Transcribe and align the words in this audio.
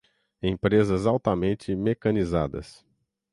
empresas 0.41 1.05
altamente 1.05 1.75
mecanizadas 1.75 2.83